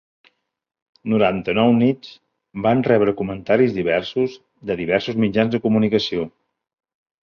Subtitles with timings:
[1.13, 2.15] "Noranta-nou nits"
[2.67, 6.31] van rebre comentaris diversos de diversos mitjans de comunicació.